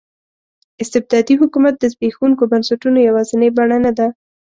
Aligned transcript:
استبدادي 0.83 1.33
حکومت 1.41 1.73
د 1.77 1.83
زبېښونکو 1.93 2.43
بنسټونو 2.51 2.97
یوازینۍ 3.07 3.49
بڼه 3.57 3.77
نه 3.85 3.91
ده. 3.97 4.07